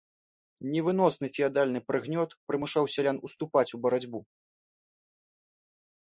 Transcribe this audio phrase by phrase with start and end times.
[0.75, 4.27] Невыносны феадальны прыгнёт прымушаў сялян ўступаць у барацьбу.